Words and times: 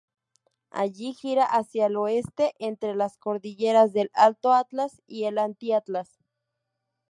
Allí 0.71 1.13
gira 1.13 1.45
hacia 1.45 1.85
el 1.85 1.95
oeste, 1.95 2.55
entre 2.57 2.95
las 2.95 3.19
cordilleras 3.19 3.93
del 3.93 4.09
Alto 4.15 4.51
Atlas 4.51 4.99
y 5.05 5.25
el 5.25 5.37
Anti-Atlas. 5.37 6.17